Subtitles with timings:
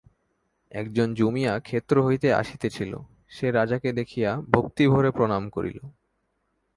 [0.71, 2.91] একজন জুমিয়া ক্ষেত্র হইতে আসিতেছিল,
[3.29, 5.77] সে রাজাকে দেখিয়া ভক্তিভরে প্রণাম করিল।